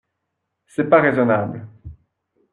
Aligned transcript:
C’est 0.65 0.85
pas 0.89 0.99
raisonnable 1.01 1.67